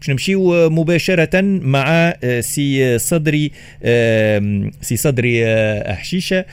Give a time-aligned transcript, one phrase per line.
[0.00, 3.50] باش نمشيو مباشرة مع سي صدري
[4.80, 5.44] سي صدري
[5.94, 6.44] حشيشه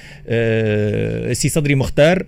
[1.33, 2.25] سي صدري مختار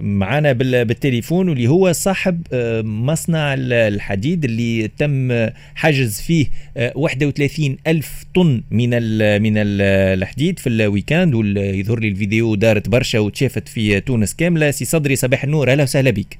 [0.00, 2.42] معنا بالتليفون واللي هو صاحب
[2.84, 6.46] مصنع الحديد اللي تم حجز فيه
[6.94, 8.90] 31 ألف طن من
[9.42, 11.34] من الحديد في ال weekend.
[11.34, 14.70] ويظهر لي الفيديو دارت برشا وتشافت في تونس كاملة.
[14.70, 15.70] سي صدري صباح النور.
[15.70, 16.38] أهلا وسهلا بك.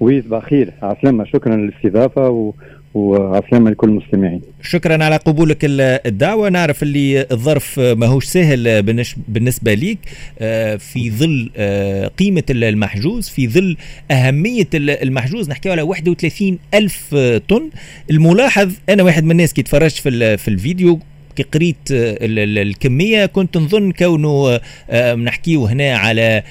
[0.00, 2.52] وي صباح الخير عسلامة شكرا للاستضافة و...
[2.98, 4.40] وعسلامة لكل المستمعين.
[4.62, 6.48] شكرا على قبولك الدعوة.
[6.48, 8.82] نعرف اللي الظرف ماهوش سهل
[9.28, 9.98] بالنسبة ليك
[10.38, 13.76] آه، في ظل آه، قيمة المحجوز في ظل
[14.10, 15.48] أهمية المحجوز.
[15.48, 17.14] نحكي على 31 ألف
[17.48, 17.70] طن.
[18.10, 19.98] الملاحظ أنا واحد من الناس كي تفرجت
[20.38, 21.00] في الفيديو
[21.38, 24.60] كي قريت آه، الكمية كنت نظن كونه
[24.90, 26.42] آه، نحكيو هنا على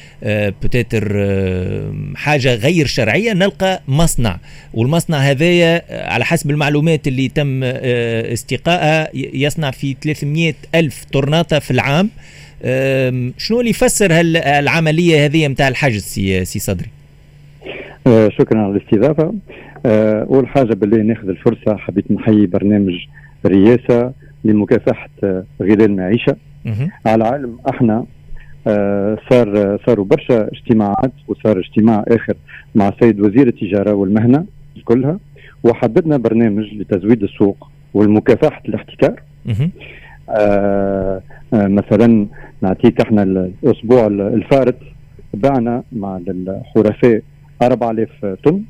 [0.61, 4.37] peut-être آه، حاجة غير شرعية نلقى مصنع.
[4.73, 5.81] والمصنع هذايا
[6.13, 12.09] على حسب المعلومات اللي تم استقائها يصنع في 300 ألف طوناطة في العام.
[13.37, 14.07] شنو اللي يفسر
[14.59, 16.89] العملية هذه متاع الحجز سي, سي صدري؟
[18.29, 19.33] شكرا على الاستضافة.
[19.85, 22.93] أول حاجة بالله ناخذ الفرصة حبيت نحيي برنامج
[23.45, 24.11] الرئاسة
[24.43, 25.09] لمكافحة
[25.61, 26.35] غلاء المعيشة.
[27.05, 28.05] على علم أحنا
[28.67, 32.33] آه، صار صاروا برشا اجتماعات وصار اجتماع آخر
[32.75, 34.45] مع السيد وزير التجارة والمهنة
[34.85, 35.19] كلها
[35.63, 39.21] وحددنا برنامج لتزويد السوق والمكافحة الاحتكار.
[40.29, 41.21] آه
[41.53, 42.27] آه مثلا
[42.61, 44.75] نعطيك إحنا الأسبوع الفارط
[45.33, 47.21] بعنا مع الحرفاء
[47.61, 48.61] 4000 طن.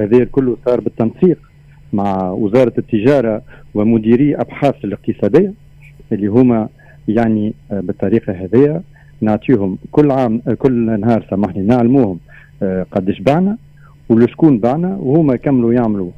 [0.00, 1.38] هذا كله صار بالتنسيق
[1.94, 3.42] مع وزارة التجارة
[3.74, 5.52] ومديري أبحاث الاقتصادية
[6.12, 6.68] اللي هما
[7.08, 8.82] يعني آه، بالطريقة هذه
[9.20, 12.18] نعطيهم كل عام آه، كل نهار سامحني نعلموهم
[12.62, 13.56] آه، قديش بعنا
[14.08, 16.10] ولشكون بعنا وهما يكملوا يعملوا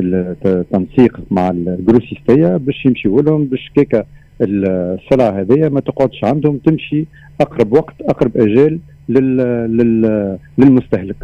[0.00, 4.04] التنسيق مع الجروسيستيه باش يمشيوا لهم باش كيكا
[4.40, 7.06] السلعه هذه ما تقعدش عندهم تمشي
[7.40, 8.78] أقرب وقت أقرب أجال
[9.08, 9.36] لل
[9.76, 11.16] لل للمستهلك.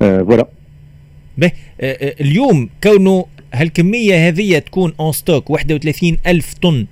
[0.00, 0.46] voilà
[1.38, 3.24] به آه، آه، اليوم كونه
[3.54, 6.86] هالكمية هذه تكون en stock 31 ألف طن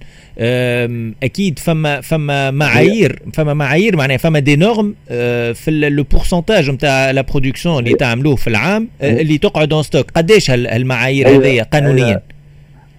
[1.22, 7.10] أكيد فما فما معايير فما معايير معناها فما des normes آه، في le pourcentage نتاع
[7.10, 12.22] la production اللي تعملوه في العام اللي تقعد en stock قداش هالمعايير هذه قانونيا؟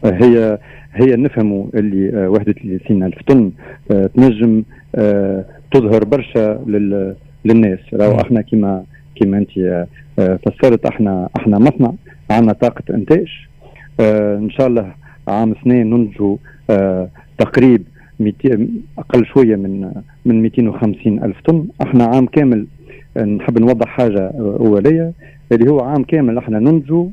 [0.06, 0.58] هي
[0.94, 3.52] هي نفهموا اللي 31 ألف طن
[3.90, 4.63] تنجم
[5.72, 6.63] تظهر برشا
[7.46, 7.80] للناس.
[7.94, 8.84] راهو إحنا كما
[9.16, 9.57] كما انت
[10.19, 11.94] آه، فسرت إحنا إحنا مصنع
[12.31, 13.28] عندنا طاقة إنتاج.
[14.00, 14.94] آه إن شاء الله
[15.28, 16.38] عام سنين ننتجوا
[17.38, 17.84] تقريب
[18.97, 19.91] أقل شوية من
[20.25, 21.68] من 250 ألف طن.
[21.81, 22.68] إحنا عام كامل
[23.18, 25.13] آه، نحب نوضح حاجة أولية
[25.51, 27.07] اللي هو عام كامل إحنا ننتجوا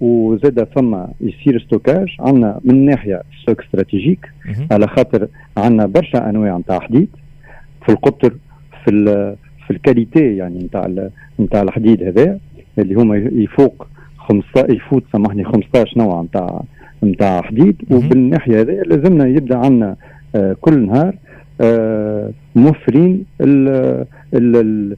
[0.00, 2.08] وزاد فما يصير stockage.
[2.20, 4.26] عندنا من ناحية stock stratégique
[4.70, 7.08] على خاطر عندنا برشا أنواع نتاع حديد
[7.86, 8.34] في القطر
[8.84, 11.08] في في ال qualité يعني نتاع
[11.40, 12.38] نتاع الحديد هذا
[12.78, 13.86] اللي هما يفوق
[14.18, 16.62] 15 يفوت سامحني 15 نوع نتاع
[17.04, 17.76] نتاع حديد.
[17.90, 19.96] وبالناحية هذه لازمنا يبدأ عندنا
[20.36, 21.14] آه كل نهار
[21.60, 24.96] آه موفرين ال ال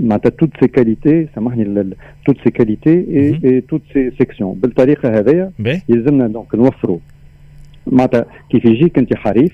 [0.00, 1.90] معناتها toutes ces qualités سامحني
[2.26, 2.90] toutes ces qualités
[3.44, 5.50] اي toutes ces sections بالطريقة هذيا
[5.88, 6.98] يلزمنا donc نوفروا.
[7.86, 9.52] معناتها كيف يجيك أنت حريف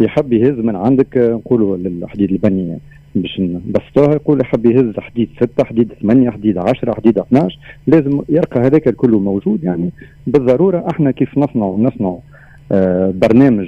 [0.00, 2.78] يحب يهز من عندك آه، نقولوا للحديد البني
[3.14, 8.60] باش نبسطوها يقول يحب يهز حديد ستة حديد ثمانية حديد عشرة حديد 12 لازم يلقى
[8.60, 9.64] هذاك الكل موجود.
[9.64, 9.90] يعني
[10.26, 12.18] بالضرورة إحنا كيف نصنع نصنع
[12.72, 13.66] آه برنامج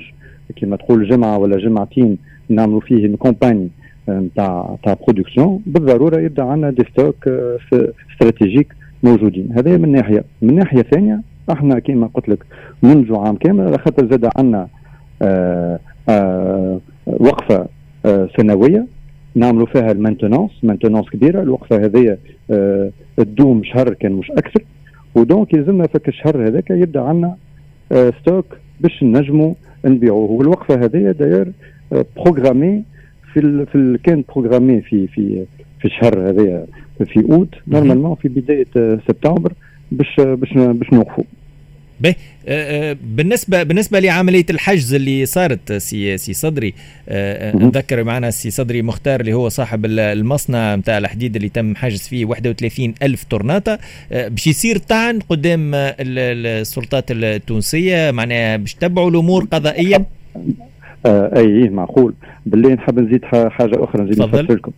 [0.57, 2.19] كما تقول جمعة ولا جمعتين
[2.49, 3.69] نعملوا فيه campagne
[4.09, 7.59] نتاع تاع production بالضرورة يبدأ عندنا des stocks آه
[8.13, 8.69] stratégiques
[9.03, 9.53] موجودين.
[9.53, 10.25] هذا من ناحية.
[10.43, 11.21] من ناحية ثانية
[11.53, 12.39] إحنا كما قلت لك
[12.83, 14.69] منذ عام كامل خاطر زاد عندنا
[15.23, 15.79] آه آه
[17.07, 17.67] وقفة
[18.07, 18.87] آه سنوية.
[19.35, 21.43] نعملوا فيها ال maintenance maintenance كبيرة.
[21.43, 22.19] الوقفة هذه
[22.51, 24.63] آه تدوم شهر كان مش أكثر.
[25.15, 27.37] و donc يلزمنا في الشهر هذاك يبدأ عندنا
[27.93, 28.47] آه stock
[28.81, 29.55] باش نجموا
[29.85, 30.31] نبيعوه.
[30.31, 31.53] والوقفة هذه داير
[31.93, 32.83] آه programmée
[33.33, 35.45] في ال في ال كان programmé في في
[35.81, 36.67] في الشهر هذا
[37.07, 37.49] في أوت.
[37.69, 39.53] normalement في بداية آه، سبتمبر
[39.93, 41.42] باش باش باش نوقفوا آه، آه،
[43.03, 46.75] بالنسبة بالنسبة لعملية الحجز اللي صارت سي سي صدري
[47.09, 52.09] آه، نذكر معنا سي صدري مختار اللي هو صاحب المصنع نتاع الحديد اللي تم حجز
[52.09, 53.79] فيه 31 ألف طرناطة
[54.11, 60.05] باش يصير طعن قدام السلطات التونسية معناها باش تبعوا الأمور قضائيا.
[61.07, 62.15] أي معقول.
[62.47, 64.73] بالله نحب نزيد حاجة أخرى نزيد نفسر لكم.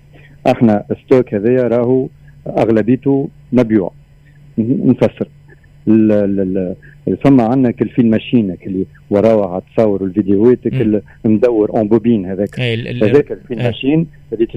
[0.47, 2.09] إحنا stock هذايا راهو
[2.47, 3.93] أغلبيته مبيوع.
[4.59, 5.29] نفسر.
[7.25, 12.61] ثم عندنا كل fil machine اللي وراه تصور الفيديوهات كل مدور en bobine هذاك.
[13.05, 14.49] هذاك ال fil machine اللي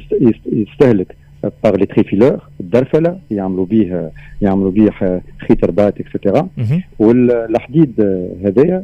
[0.52, 1.16] يستهلك
[1.64, 4.90] par les tréfileurs الدرفلة يعملوا به يعملوا به
[5.48, 6.48] خيط رباط et cetera
[7.00, 8.02] والحديد
[8.46, 8.84] هذايا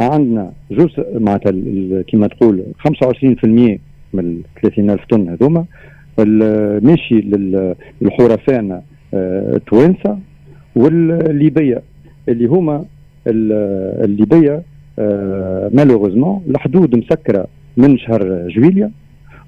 [0.00, 1.52] عندنا جزء معناتها
[2.02, 3.78] كما تقول 25% من
[4.14, 5.64] ال 30000 طن هذوما.
[6.82, 7.14] ماشي
[8.00, 8.82] للحرفاء
[9.14, 10.18] التوانسه آه،
[10.76, 11.82] والليبية
[12.28, 12.84] اللي هما
[13.26, 14.62] الليبية
[15.72, 18.90] مالوغوزمون الحدود مسكرة من شهر جويليا.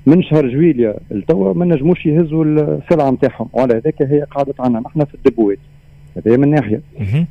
[0.07, 3.49] من شهر جويليا لتوا ما نجموش يهزوا السلعة نتاعهم.
[3.53, 5.59] وعلى هذاك هي قعدت عنا نحن في الدبوات.
[6.17, 6.81] هذه من ناحية.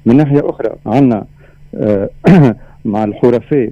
[0.05, 1.25] من ناحية أخرى عندنا
[1.75, 2.09] آه،
[2.85, 3.71] مع الحرفاء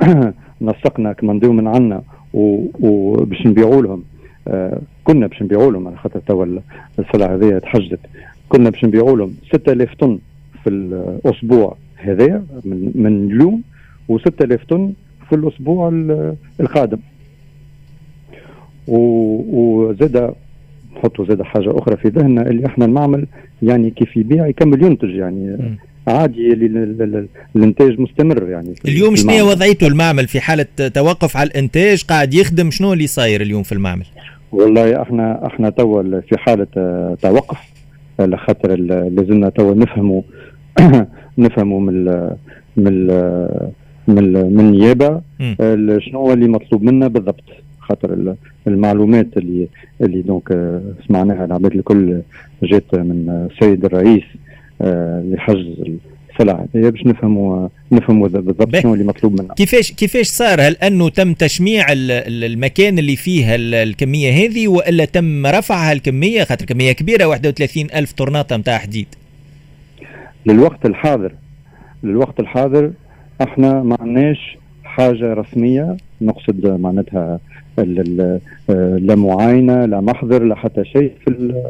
[0.60, 2.02] نسقنا كما من عنا
[2.34, 4.04] وباش نبيعوا لهم
[4.48, 6.46] آه، كنا باش نبيعوا لهم على خاطر توا
[6.98, 8.00] السلعة هذه تحجدت
[8.48, 10.18] كنا باش نبيعوا لهم 6000 طن
[10.64, 13.62] في الأسبوع هذايا من, من اليوم
[14.12, 14.92] و6000 طن
[15.28, 15.88] في الأسبوع
[16.60, 16.98] القادم.
[18.88, 20.34] وزاد
[20.96, 23.26] نحطوا زاد حاجة أخرى في ذهننا اللي إحنا المعمل
[23.62, 25.76] يعني كيف يبيع يكمل ينتج يعني م.
[26.08, 26.52] عادي
[27.56, 32.92] الإنتاج مستمر يعني اليوم شنو وضعيته المعمل؟ في حالة توقف على الإنتاج قاعد يخدم شنو
[32.92, 34.06] اللي صاير اليوم في المعمل؟
[34.52, 36.66] والله إحنا إحنا توا في حالة
[37.22, 37.75] توقف.
[38.20, 40.22] لخاطر لازمنا توا نفهموا
[41.38, 42.04] نفهموا من
[42.76, 43.06] من
[44.08, 45.20] من النيابه
[45.98, 47.44] شنو هو اللي مطلوب منا بالضبط.
[47.80, 48.34] خاطر
[48.66, 49.68] المعلومات اللي
[50.00, 51.44] اللي دونك آه، سمعناها.
[51.44, 52.20] العباد الكل
[52.62, 54.22] جات من السيد الرئيس
[54.80, 55.66] آه، لحجز
[56.40, 61.08] السلع هي باش نفهموا نفهموا بالضبط شنو اللي مطلوب منا كيفاش كيفاش صار؟ هل أنه
[61.08, 67.86] تم تشميع المكان اللي فيه الكمية هذه وإلا تم رفع هالكمية؟ خاطر كمية كبيرة 31
[67.94, 69.06] ألف طرناطة نتاع حديد.
[70.46, 71.32] للوقت الحاضر
[72.02, 72.90] للوقت الحاضر
[73.42, 77.40] إحنا ما عندناش حاجة رسمية نقصد معناتها
[77.78, 81.62] لا معاينة لا محضر لا حتى شيء في ال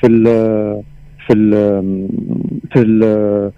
[0.00, 0.24] في ال
[1.26, 1.50] في ال
[2.72, 3.52] في ال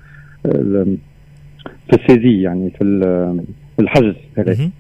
[1.91, 4.71] في السيزي يعني في الحجز هذا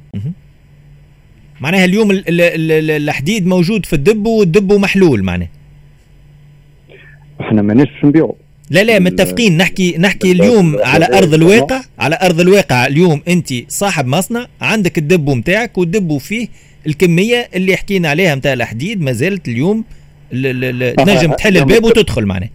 [1.60, 5.48] معناها اليوم الحديد موجود في الدب والدب محلول معناه
[7.40, 8.32] إحنا ماناش نبيعوا
[8.70, 9.56] لا لا متفقين.
[9.56, 15.34] نحكي نحكي اليوم على أرض الواقع على أرض الواقع اليوم أنت صاحب مصنع عندك الدبو
[15.34, 16.48] نتاعك والدبو فيه
[16.86, 19.84] الكمية اللي حكينا عليها نتاع الحديد ما زالت اليوم
[20.32, 22.48] تنجم تحل الباب وتدخل معناه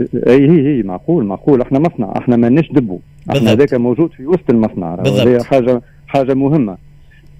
[0.00, 1.60] إي هي هي معقول معقول.
[1.60, 2.98] إحنا مصنع إحنا ماناش دبو.
[3.30, 4.94] إحنا هذاك موجود في وسط المصنع.
[4.94, 6.76] هذه حاجة حاجة مهمة.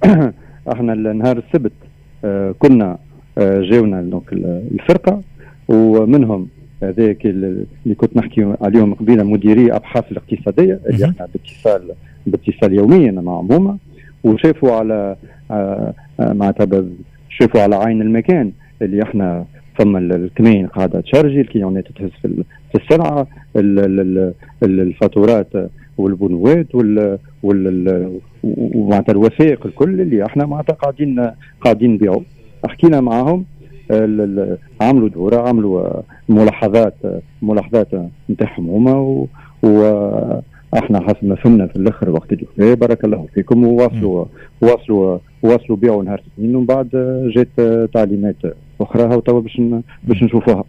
[0.73, 1.73] إحنا نهار السبت
[2.25, 2.99] آه كنا
[3.39, 5.23] آه جاونا donc الفرقة
[5.69, 6.49] ومنهم
[6.83, 11.93] هذاك اللي كنت نحكي عليهم قبيلة مديري أبحاث الاقتصادية اللي إحنا باتصال
[12.27, 13.79] باتصال يوميا معهم هما
[14.25, 15.17] وشافوا على
[15.51, 16.85] آه، آه، معناتها
[17.29, 18.53] شافوا على عين المكان
[18.83, 19.45] اللي إحنا
[19.79, 22.11] ثم الكمين قاعدة تشارجي الكليونات تهز
[22.73, 23.27] في السلعة
[24.63, 25.47] الفاتورات
[25.99, 27.19] والبونوات وال
[28.45, 31.31] ومعناتها الوثائق الكل اللي إحنا معناتها قاعدين
[31.61, 32.21] قاعدين نبيعوا
[32.69, 33.45] حكينا معاهم
[34.81, 35.89] عملوا دورة عملوا
[36.29, 36.95] ملاحظات
[37.43, 37.89] ملاحظات
[38.31, 39.27] نتاعهم هما
[39.63, 44.25] وإحنا حسب ما فهمنا في الآخر وقت الدوره بارك الله فيكم وواصلوا
[44.61, 46.89] واصلوا واصلوا بيعوا نهار الاثنين ومن بعد
[47.37, 47.49] جات
[47.95, 48.37] تعليمات
[48.81, 49.61] أخرى وتوا باش
[50.05, 50.65] باش نشوفوها.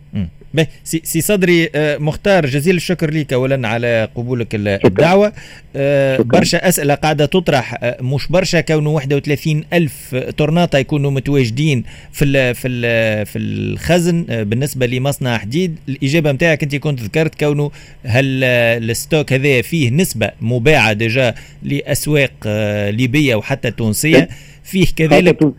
[0.84, 5.34] سي, سي صدري آه، مختار جزيل الشكر لك اولا على قبولك الدعوة.
[5.76, 6.26] آه، شكرا.
[6.26, 7.78] برشا أسئلة قاعدة تطرح.
[7.84, 14.26] آه، مش برشا كونه 31 ألف طرناطه يكونوا متواجدين في ال في ال في الخزن.
[14.30, 17.72] بالنسبة لمصنع حديد الإجابة نتاعك أنت كنت ذكرت كونه
[18.06, 22.32] هل ال stock هذا فيه نسبة مباعة déjà لأسواق
[22.90, 24.30] ليبية وحتى تونسية؟
[24.64, 25.54] فيه كذلك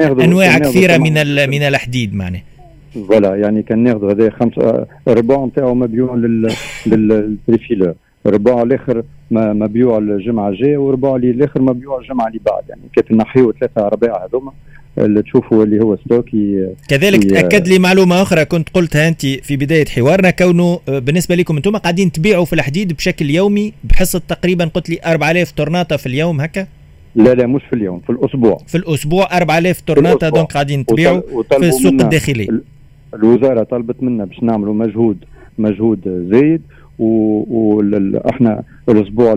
[0.00, 1.12] أنواع كثيرة من
[1.48, 2.42] من الحديد معناه.
[3.08, 6.14] voilà يعني كان ناخذ هذا خمسه ربع نتاعو مبيوع
[6.86, 7.94] لل tréfileurs
[8.26, 12.62] ربع الآخر مبيوع الجمعه الجاية وربع الآخر مبيوع الجمعه اللي بعد.
[12.68, 14.52] يعني كيف نحيو ثلاثة ارباع هذوما
[14.98, 19.84] اللي تشوفوا اللي هو stocké كذلك تاكد لي معلومة أخرى كنت قلتها أنت في بداية
[19.84, 24.90] حوارنا كونه آه، بالنسبة لكم أنتم قاعدين تبيعوا في الحديد بشكل يومي بحصة تقريبا قلت
[24.90, 26.66] لي 4000 طرناطة في اليوم هكا؟
[27.14, 28.58] لا لا مش في اليوم في الأسبوع.
[28.66, 31.20] في الأسبوع 4000 طرناطة donc قاعدين تبيعوا
[31.50, 32.60] في السوق الداخلي.
[33.14, 35.16] الوزارة طلبت منا باش نعملوا مجهود
[35.58, 36.62] مجهود زايد
[36.98, 39.32] وإحنا الأسبوع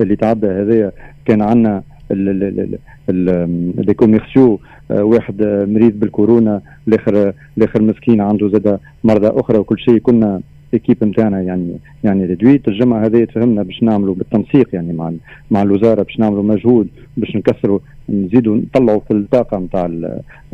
[0.00, 0.92] اللي تعدى هذايا
[1.24, 9.78] كان عندنا les commerciaux واحد مريض بالكورونا الآخر الآخر مسكين عنده زاد مرضى أخرى وكل
[9.78, 9.98] شيء.
[9.98, 10.40] كنا
[10.74, 15.12] équipe نتاعنا يعني يعني réduite الجمعه هذه تفهمنا باش نعملوا بالتنسيق يعني مع
[15.50, 17.78] مع الوزارة باش نعملوا مجهود باش نكسروا
[18.10, 19.90] نزيدوا نطلعوا في الطاقة نتاع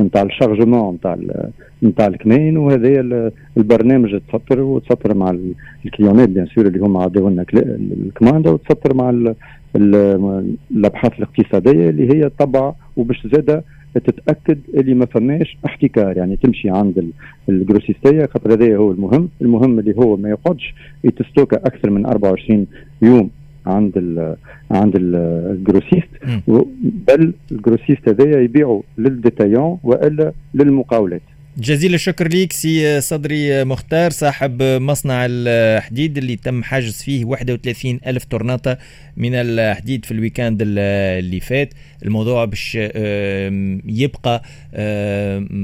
[0.01, 1.17] نتاع ال chargement نتاع
[1.83, 5.37] نتاع الكمين وهذا البرنامج تسطر وتسطر مع
[5.85, 9.33] الكليونات bien sûr اللي هم عداو لنا ال commande وتسطر مع
[10.71, 13.63] الأبحاث الاقتصادية اللي هي طبع وباش زاده
[13.95, 16.17] تتأكد اللي ما فماش احتكار.
[16.17, 17.11] يعني تمشي عند
[17.49, 19.29] الجروسيستية خاطر هذا هو المهم.
[19.41, 22.67] المهم اللي هو ما يقعدش يتستوكا أكثر من 24
[23.01, 23.29] يوم
[23.65, 24.35] عند ال
[24.71, 26.09] عند ال grossiste.
[27.07, 31.21] بل ال grossiste هذايا يبيعوا لل détaillants وإلا للمقاولات.
[31.57, 38.23] جزيل الشكر ليك سي صدري مختار صاحب مصنع الحديد اللي تم حجز فيه 31 ألف
[38.23, 38.77] طرناطة
[39.17, 41.73] من الحديد في ال week-end اللي فات.
[42.03, 42.75] الموضوع باش
[43.85, 44.41] يبقى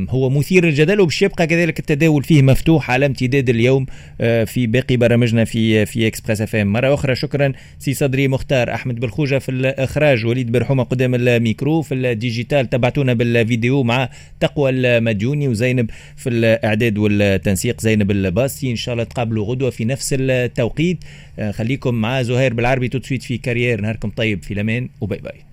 [0.09, 3.85] هو مثير للجدل وباش يبقى كذلك التداول فيه مفتوح على امتداد اليوم
[4.21, 8.99] آه، في باقي برامجنا في في Express FM مرة أخرى شكرا سي صدري مختار أحمد
[8.99, 12.69] بالخوجة في الإخراج وليد برحومه قدام الميكرو في ال digital.
[12.69, 15.80] تبعتونا بالفيديو مع تقوى المديوني وزينب
[16.15, 17.81] في الإعداد والتنسيق.
[17.81, 20.97] زينب الباسي إن شاء الله تقابلوا غدوة في نفس التوقيت.
[21.39, 25.06] آه، خليكم مع زهير بالعربي tout de suite في كارير نهاركم طيب في الأمان و
[25.06, 25.50] bye bye.